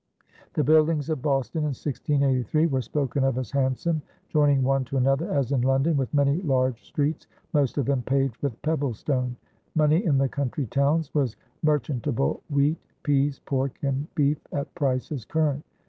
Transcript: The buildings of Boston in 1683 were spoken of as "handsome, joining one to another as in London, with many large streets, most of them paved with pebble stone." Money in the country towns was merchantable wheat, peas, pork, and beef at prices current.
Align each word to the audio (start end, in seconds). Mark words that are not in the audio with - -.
The 0.55 0.63
buildings 0.63 1.11
of 1.11 1.21
Boston 1.21 1.59
in 1.59 1.65
1683 1.75 2.65
were 2.65 2.81
spoken 2.81 3.23
of 3.23 3.37
as 3.37 3.51
"handsome, 3.51 4.01
joining 4.29 4.63
one 4.63 4.83
to 4.85 4.97
another 4.97 5.31
as 5.31 5.51
in 5.51 5.61
London, 5.61 5.95
with 5.95 6.11
many 6.11 6.41
large 6.41 6.83
streets, 6.87 7.27
most 7.53 7.77
of 7.77 7.85
them 7.85 8.01
paved 8.01 8.35
with 8.37 8.59
pebble 8.63 8.95
stone." 8.95 9.35
Money 9.75 10.03
in 10.03 10.17
the 10.17 10.27
country 10.27 10.65
towns 10.65 11.13
was 11.13 11.35
merchantable 11.61 12.41
wheat, 12.49 12.79
peas, 13.03 13.37
pork, 13.45 13.77
and 13.83 14.07
beef 14.15 14.39
at 14.51 14.73
prices 14.73 15.23
current. 15.23 15.63